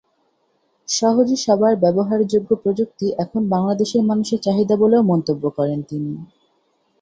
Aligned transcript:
সহজে 0.87 1.37
সবার 1.37 1.73
ব্যবহারযোগ্য 1.75 2.49
প্রযুক্তি 2.55 3.07
এখন 3.17 3.41
বাংলাদেশের 3.49 4.03
মানুষের 4.03 4.39
চাহিদা 4.39 4.75
বলেও 4.75 5.01
মন্তব্য 5.03 5.43
করেন 5.49 5.79
তিনি। 5.81 6.11